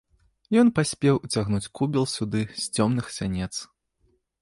[0.61, 3.53] Ён паспеў уцягнуць кубел сюды з цёмных сянец.